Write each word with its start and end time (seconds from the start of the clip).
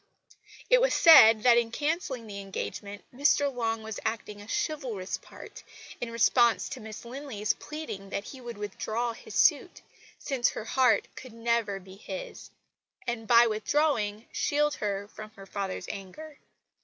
It 0.67 0.81
was 0.81 0.95
said 0.95 1.43
that, 1.43 1.59
in 1.59 1.69
cancelling 1.69 2.25
the 2.25 2.41
engagement, 2.41 3.03
Mr 3.13 3.53
Long 3.53 3.83
was 3.83 3.99
acting 4.03 4.41
a 4.41 4.47
chivalrous 4.47 5.17
part, 5.17 5.61
in 6.01 6.09
response 6.09 6.67
to 6.69 6.79
Miss 6.79 7.05
Linley's 7.05 7.53
pleading 7.53 8.09
that 8.09 8.23
he 8.23 8.41
would 8.41 8.57
withdraw 8.57 9.13
his 9.13 9.35
suit, 9.35 9.83
since 10.17 10.49
her 10.49 10.65
heart 10.65 11.07
could 11.15 11.33
never 11.33 11.79
be 11.79 11.97
his, 11.97 12.49
and 13.05 13.27
by 13.27 13.45
withdrawing 13.45 14.25
shield 14.31 14.73
her 14.73 15.07
from 15.07 15.29
her 15.35 15.45
father's 15.45 15.85
anger. 15.87 16.39